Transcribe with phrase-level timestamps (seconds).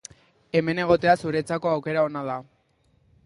[0.59, 2.39] Hemen egotea zuretzako aukera ona da.